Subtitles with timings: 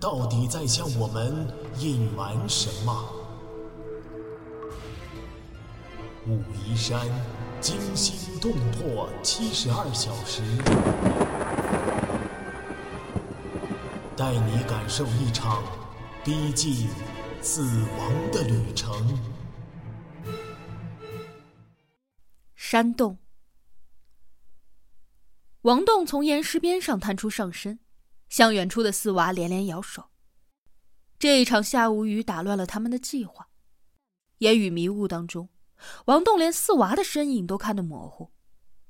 [0.00, 1.46] 到底在向我们
[1.78, 3.04] 隐瞒什么？
[6.26, 7.06] 武夷山
[7.60, 10.42] 惊心动魄七十二小时，
[14.16, 15.62] 带你感受一场
[16.24, 16.88] 逼近
[17.42, 17.62] 死
[17.98, 18.90] 亡的旅程。
[22.56, 23.18] 山洞，
[25.62, 27.80] 王栋从岩石边上探出上身，
[28.30, 30.06] 向远处的四娃连连摇手。
[31.18, 33.50] 这一场下午雨打乱了他们的计划，
[34.38, 35.50] 烟雨迷雾当中，
[36.06, 38.32] 王栋连四娃的身影都看得模糊，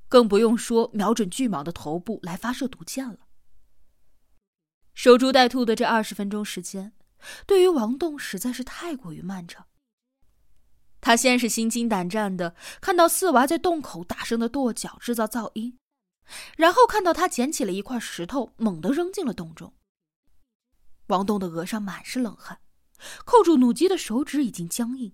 [0.07, 3.27] 更不用说瞄准巨蟒的头部来发射毒箭了。
[4.93, 6.93] 守株待兔的这二十分钟时间，
[7.45, 9.67] 对于王栋实在是太过于漫长。
[11.01, 15.79] 他先是心惊胆战的看到四娃在洞口大声的跺脚制造噪音，
[16.55, 19.73] 然后看到他捡起了一块石头猛地扔进了洞中。
[21.07, 22.61] 王栋的额上满是冷汗，
[23.25, 25.13] 扣住弩机的手指已经僵硬，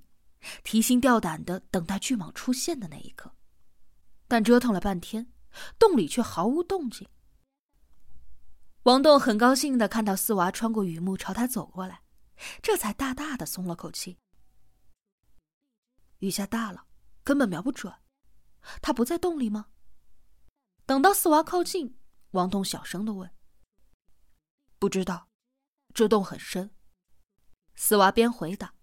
[0.64, 3.34] 提心吊胆的等待巨蟒出现的那一刻。
[4.28, 5.32] 但折腾了半天，
[5.80, 7.08] 洞里却毫无动静。
[8.84, 12.02] 王栋很高兴的看到四娃穿过雨幕朝他走过来，
[12.62, 14.18] 这才大大的松了口气。
[16.20, 16.86] 雨下大了，
[17.24, 17.94] 根本瞄不准。
[18.82, 19.68] 他不在洞里吗？
[20.88, 22.00] 等到四娃靠近，
[22.32, 23.30] 王栋小声的问
[24.80, 25.28] ：“不知道，
[25.94, 26.72] 这洞很深。”
[27.76, 28.74] 四娃边回答，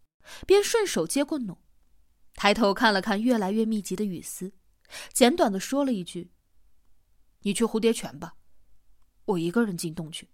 [0.47, 1.63] 边顺手接过弩，
[2.35, 4.53] 抬头看了看越来越密集的雨丝，
[5.14, 6.31] 简短的说了一句
[7.41, 8.37] ：“你去蝴蝶泉吧，
[9.25, 10.29] 我一个人进洞去。”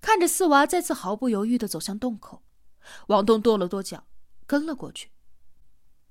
[0.00, 2.44] 看着四娃再次毫不犹豫的走向洞口，
[3.08, 4.06] 王栋跺了跺脚，
[4.46, 5.10] 跟了过去。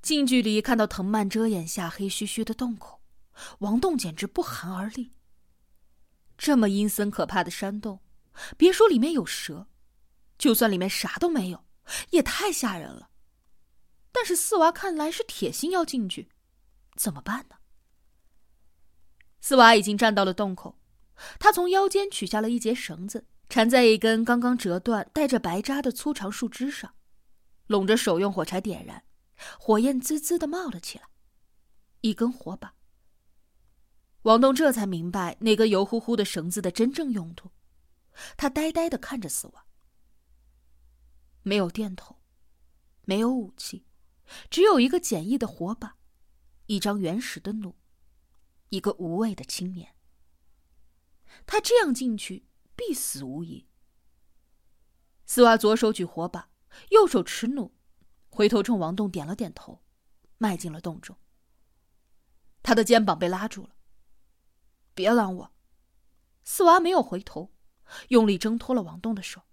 [0.01, 3.01] 近距离看到藤蔓遮掩下黑黢黢的洞口，
[3.59, 5.13] 王栋简直不寒而栗。
[6.37, 8.01] 这么阴森可怕的山洞，
[8.57, 9.67] 别说里面有蛇，
[10.37, 11.65] 就算里面啥都没有，
[12.09, 13.09] 也太吓人了。
[14.11, 16.29] 但是四娃看来是铁心要进去，
[16.95, 17.55] 怎么办呢？
[19.41, 20.79] 四娃已经站到了洞口，
[21.39, 26.95] 他从腰间取下了一截绳子，缠在一根刚刚折断、带着白渣的粗长树枝上，
[27.67, 29.03] 拢着手用火柴点燃。
[29.59, 31.05] 火焰滋滋的冒了起来，
[32.01, 32.73] 一根火把。
[34.25, 37.51] 王栋这才明白那根油乎乎的绳子的真正用途，
[38.35, 39.67] 他呆呆的看着四娃。
[41.43, 42.17] 没有电筒，
[43.03, 43.85] 没有武器，
[44.49, 45.97] 只有一个简易的火把，
[46.65, 47.75] 一张原始的弩，
[48.69, 49.93] 一个无畏的青年。
[51.45, 53.67] 他这样进去，必死无疑。
[55.27, 56.49] 四娃左手举火把，
[56.89, 57.71] 右手持弩。
[58.29, 59.83] 回头冲王栋点了点头，
[60.39, 61.15] 迈进了洞中。
[62.63, 63.74] 他的肩膀被拉住了。
[64.95, 65.53] 别拦我！
[66.43, 67.53] 四娃没有回头，
[68.07, 69.43] 用力挣脱了王栋的手。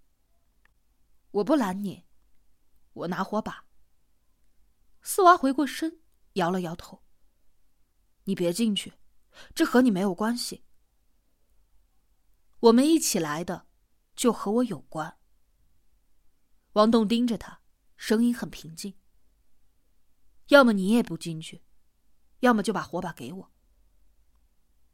[1.31, 2.05] 我不拦你，
[2.93, 3.65] 我拿火把。
[5.01, 5.99] 四娃回过身，
[6.33, 7.03] 摇了摇头。
[8.23, 8.93] 你别进去，
[9.53, 10.63] 这和你没有关系。
[12.61, 13.67] 我们一起来的，
[14.15, 15.19] 就和我有关。
[16.71, 17.59] 王栋盯着他。
[17.95, 18.95] 声音很平静。
[20.47, 21.63] 要么你也不进去，
[22.39, 23.52] 要么就把火把给我。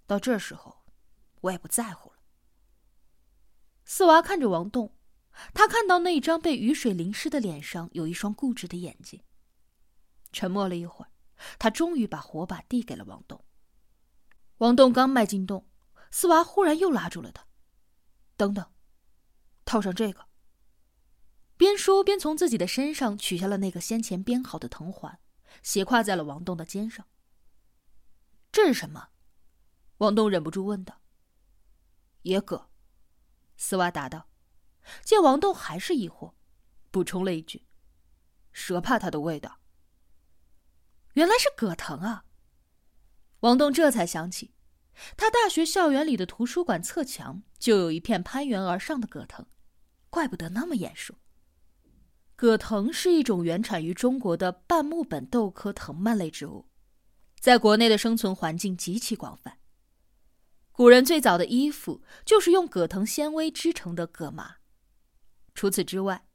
[0.10, 0.84] 到这时候，
[1.42, 2.18] 我也不在乎了。
[3.86, 4.96] 四娃看着王栋，
[5.54, 9.22] 他看到那张被雨水淋湿的脸上有一双固执的眼睛。
[10.32, 11.12] 沉默了一会儿，
[11.60, 13.46] 他终于把火把递给了王栋。
[14.58, 15.70] 王栋刚迈进洞，
[16.10, 17.46] 四娃忽然又拉住了他
[18.36, 18.66] ：“等等，
[19.64, 20.26] 套上这个。”
[21.56, 25.20] 边说边从自己的身上取下了那个先前编好的藤环，
[25.62, 27.06] 斜挎在了王栋的肩上。
[28.52, 29.10] 这是什么？
[30.00, 31.02] 王栋忍不住问道。
[32.24, 32.70] 野葛，
[33.56, 34.28] 丝袜答道。
[35.04, 36.34] 见王栋还是疑惑，
[36.90, 37.66] 补充了一句
[38.52, 39.60] ：“蛇怕它的味道。”
[41.14, 42.26] 原来是葛藤啊！
[43.42, 44.54] 王栋这才想起，
[45.18, 49.46] 他大学校园里的图书馆侧墙就有一片攀援而上的葛藤，
[50.10, 51.16] 怪不得那么眼熟。
[52.38, 56.70] 葛藤是一种原产于中国的半木本豆科藤蔓类植物，
[57.38, 59.59] 在国内的生存环境极其广泛。
[60.80, 64.60] 古人最早的衣服就是用葛藤纤维织成的葛麻，
[65.54, 66.26] 除此之外，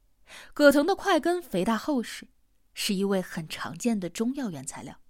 [0.53, 2.29] 葛藤的块根肥大厚实，
[2.75, 5.01] 是一味很常见的中药原材料。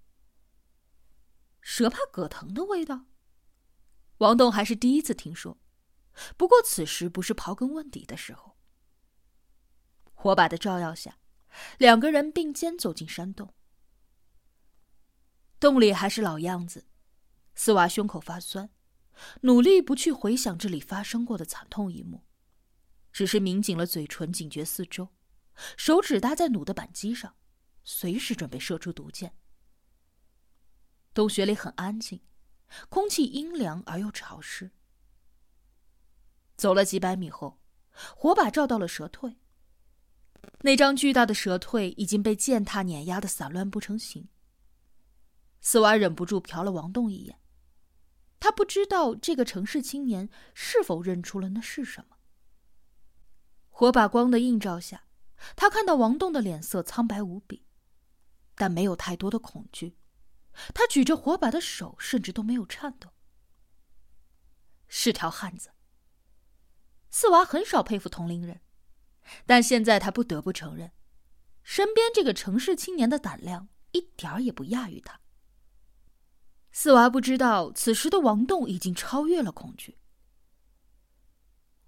[1.60, 3.06] 蛇怕葛藤的味道，
[4.18, 5.58] 王栋还是第一次听说。
[6.36, 8.56] 不过此时不是刨根问底的时候。
[10.12, 11.18] 火把的照耀下，
[11.78, 13.52] 两个人并肩走进山洞。
[15.58, 16.86] 洞里还是老样子，
[17.56, 18.70] 四娃胸口发酸，
[19.42, 22.24] 努力不去回想这里发生过的惨痛一幕，
[23.12, 25.08] 只是抿紧了嘴唇，警觉四周，
[25.76, 27.34] 手指搭在弩的扳机上，
[27.84, 29.36] 随时准备射出毒箭。
[31.12, 32.20] 洞穴里很安静，
[32.88, 34.72] 空气阴凉而又潮湿。
[36.56, 37.60] 走了几百米后，
[38.16, 39.36] 火把照到了蛇蜕。
[40.60, 44.28] 那张巨大的蛇蜕已经被践踏碾压的散乱不成形。
[45.60, 47.38] 四娃忍不住瞟了王栋一眼，
[48.44, 52.18] 他不知道这个城市青年是否认出了那是什么。
[53.70, 55.06] 火把光的映照下，
[55.56, 57.64] 他看到王栋的脸色苍白无比，
[58.54, 59.96] 但没有太多的恐惧。
[60.74, 63.14] 他举着火把的手甚至都没有颤抖。
[64.88, 65.70] 是条汉子。
[67.08, 68.60] 四娃很少佩服同龄人，
[69.46, 70.92] 但现在他不得不承认，
[71.62, 75.22] 身边这个城市青年的胆量一点儿也不亚于他。
[76.76, 79.96] 四娃不知道，此时的王栋已经超越了恐惧。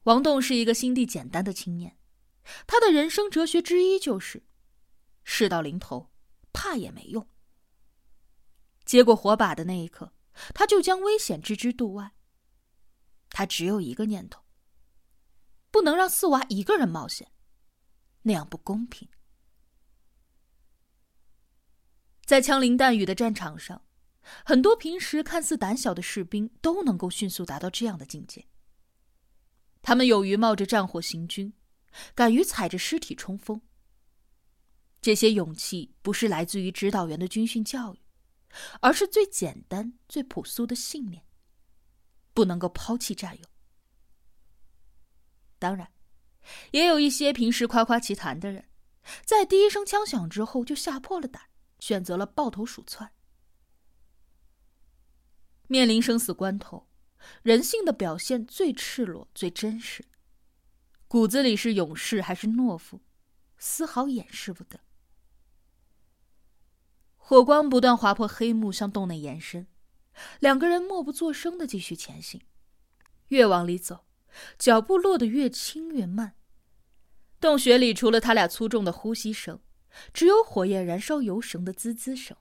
[0.04, 1.98] 王栋是一个心地简单的青年，
[2.68, 4.44] 他的人生哲学之一就是：
[5.24, 6.12] 事到临头，
[6.52, 7.28] 怕也没用。
[8.84, 10.12] 接过火把的那一刻，
[10.54, 12.12] 他就将危险置之度外。
[13.30, 14.40] 他只有一个念头。
[15.72, 17.32] 不能让四娃一个人冒险，
[18.22, 19.08] 那样不公平。
[22.24, 23.82] 在枪林弹雨的战场上，
[24.44, 28.44] 很多平时看似胆小的士兵都能够迅速达到这样的境界。
[29.82, 31.52] 他们勇于冒着战火行军，
[32.14, 33.60] 敢于踩着尸体冲锋。
[35.00, 37.98] 这些勇气不是来自于指导员的军训教育，
[38.80, 41.24] 而是最简单、最朴素的信念：
[42.34, 43.44] 不能够抛弃战友。
[45.60, 45.92] 当然，
[46.72, 48.64] 也有一些平时夸夸其谈的人，
[49.24, 51.44] 在第一声枪响之后就吓破了胆，
[51.78, 53.12] 选择了抱头鼠窜。
[55.68, 56.86] 面临生死关头，
[57.42, 60.04] 人性的表现最赤裸、最真实，
[61.08, 63.00] 骨子里是勇士还是懦夫，
[63.58, 64.80] 丝毫掩饰不得。
[67.16, 69.66] 火光不断划破黑幕，向洞内延伸，
[70.38, 72.40] 两个人默不作声的继续前行，
[73.28, 74.04] 越往里走。
[74.58, 76.34] 脚步落得越轻越慢，
[77.40, 79.60] 洞穴里除了他俩粗重的呼吸声，
[80.12, 82.36] 只有火焰燃烧油绳的滋滋声。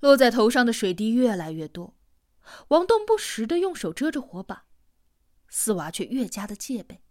[0.00, 1.96] 落在头上的水滴越来越多，
[2.68, 4.66] 王栋不时的用手遮着火把，
[5.48, 7.02] 四娃却越加的戒备，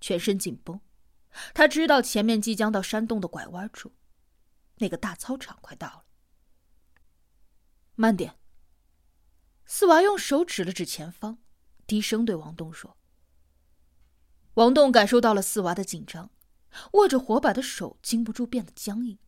[0.00, 0.80] 全身紧绷。
[1.52, 3.92] 他知道前面即将到山洞的拐弯处，
[4.76, 6.04] 那个大操场快到了。
[7.94, 8.38] 慢点。
[9.66, 11.38] 四娃用手指了指前方。
[11.86, 12.96] 低声对王栋说
[14.54, 16.30] ：“王栋感受到了四娃的紧张，
[16.94, 19.18] 握着火把的手禁不住变得僵硬。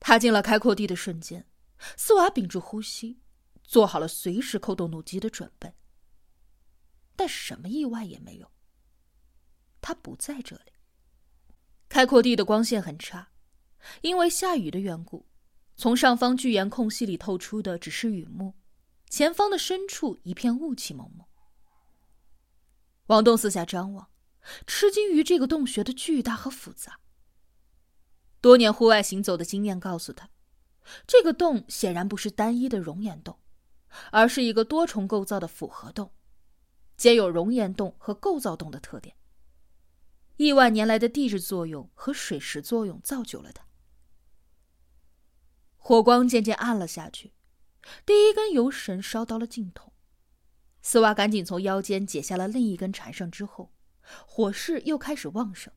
[0.00, 1.46] 踏进了开阔地的瞬间，
[1.96, 3.20] 四娃屏住呼吸，
[3.62, 5.72] 做好了随时扣动弩机的准备。
[7.14, 8.50] 但什么意外也没有。
[9.80, 10.72] 他不在这里。
[11.88, 13.30] 开阔地的光线很差，
[14.00, 15.28] 因为下雨的缘故，
[15.76, 18.54] 从上方巨岩空隙里透出的只是雨幕。”
[19.10, 21.26] 前方的深处一片雾气蒙蒙。
[23.06, 24.08] 王栋四下张望，
[24.68, 26.99] 吃惊于这个洞穴的巨大和复杂。
[28.40, 30.30] 多年户外行走的经验告诉他，
[31.06, 33.38] 这个洞显然不是单一的熔岩洞，
[34.10, 36.12] 而是一个多重构造的复合洞，
[36.96, 39.14] 兼有熔岩洞和构造洞的特点。
[40.36, 43.66] 亿万年来的地质作用和水蚀作用造就了它。
[45.76, 47.34] 火光渐渐暗了下去。
[48.06, 49.92] 第一根油绳烧到了尽头，
[50.80, 53.72] 丝娃赶紧从腰间解下了另一根缠上之后，
[54.26, 55.72] 火势又开始旺盛。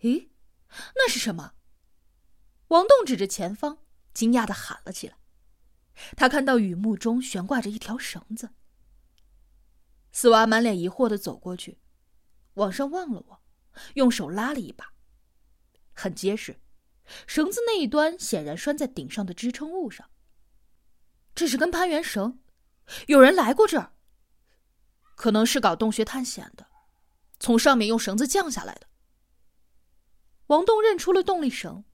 [0.00, 0.28] 咦，
[0.94, 1.54] 那是什么？
[2.68, 3.78] 王栋指着前方，
[4.12, 5.16] 惊讶的喊了起来。
[6.16, 8.50] 他看到雨幕中悬挂着一条绳子。
[10.12, 11.78] 四娃满脸疑惑的走过去，
[12.54, 13.40] 往上望了望，
[13.94, 14.92] 用手拉了一把，
[15.92, 16.60] 很结实，
[17.26, 20.10] 绳子那一端显然拴在顶上的支撑物上。
[21.34, 22.40] 这是根攀援绳，
[23.06, 23.94] 有人来过这儿。
[25.14, 26.66] 可能是搞洞穴探险的，
[27.38, 28.87] 从上面用绳子降下来的。
[30.48, 31.84] 王栋认出了动力绳，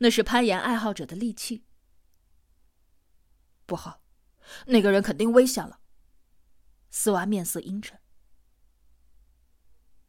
[0.00, 1.64] 那是攀岩爱好者的利器。
[3.66, 4.02] 不好，
[4.66, 5.80] 那个人肯定危险了。
[6.90, 7.98] 丝娃面色阴沉。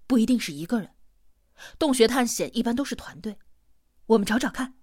[0.05, 0.95] 不一定是一个人。
[1.79, 3.39] 洞穴探险一般都是团队，
[4.05, 4.77] 我们找找看。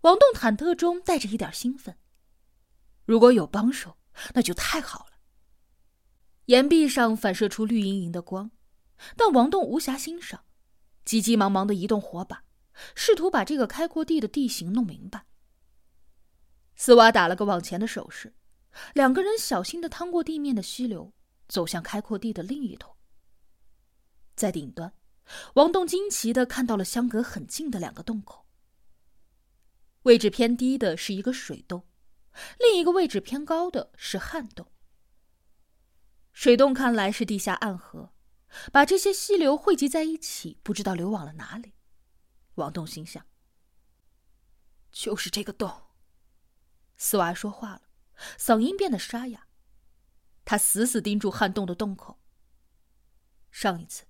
[0.00, 1.98] 王栋忐忑中带着一点兴奋。
[3.04, 3.98] 如果有帮手，
[4.32, 5.12] 那就太好了。
[6.46, 8.50] 岩壁上反射出绿莹莹的光，
[9.16, 10.46] 但王栋无暇欣赏，
[11.04, 12.44] 急急忙忙的移动火把，
[12.94, 15.26] 试图把这个开阔地的地形弄明白。
[16.76, 18.34] 斯瓦打了个往前的手势，
[18.94, 21.12] 两个人小心的趟过地面的溪流，
[21.48, 22.96] 走向开阔地的另一头。
[24.34, 24.92] 在顶端，
[25.54, 28.44] 王栋惊奇的看到了相隔很近的两个洞口。
[30.02, 31.86] 位置偏低的是一个水洞，
[32.58, 34.66] 另一个位置偏高的是旱洞。
[36.32, 38.12] 水洞看来是地下暗河，
[38.72, 41.74] 把这些溪流汇集在一起，不知道流往了哪里。
[42.54, 43.26] 王栋心想
[44.92, 45.82] ：“就是这个洞。”
[46.96, 47.82] 斯瓦说话了，
[48.38, 49.48] 嗓音变得沙哑。
[50.44, 52.20] 他死死盯住旱洞的洞口。
[53.50, 54.04] 上一次，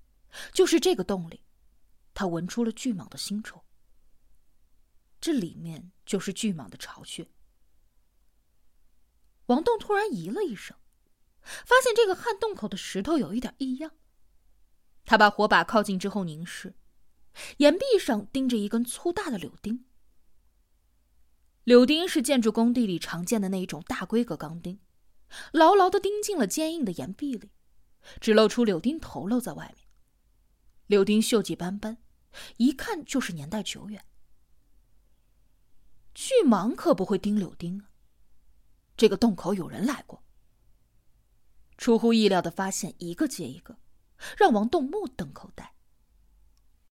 [0.53, 1.45] 就是这个洞里，
[2.13, 3.65] 他闻出了巨蟒的腥臭。
[5.21, 7.31] 这里面就是巨蟒的巢穴。
[9.47, 10.77] 王栋突然咦了一声。
[11.47, 13.93] 发现这个旱洞口的石头有一点异样，
[15.05, 16.75] 他把火把靠近之后凝视，
[17.59, 19.85] 岩壁上钉着一根粗大的柳钉。
[21.65, 24.81] 柳钉是建筑工地里常见的那一种大规格钢钉，
[25.53, 27.51] 牢牢的钉进了坚硬的岩壁里，
[28.21, 29.87] 只露出柳钉头露在外面。
[30.87, 31.99] 柳钉锈迹斑斑，
[32.59, 34.05] 一看就是年代久远。
[36.15, 37.89] 巨蟒可不会钉柳钉啊！
[38.97, 40.23] 这个洞口有人来过。
[41.77, 43.79] 出乎意料的发现，一个接一个，
[44.37, 45.75] 让王栋目瞪口呆。